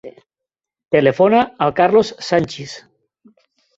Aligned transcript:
Telefona 0.95 1.43
al 1.67 1.75
Carlos 1.81 2.13
Sanchis. 2.31 2.77